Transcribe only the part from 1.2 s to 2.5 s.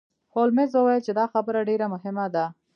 خبره ډیره مهمه ده.